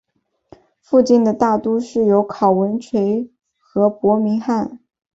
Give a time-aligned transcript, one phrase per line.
[0.79, 4.79] 附近的大都市有考文垂和伯明翰。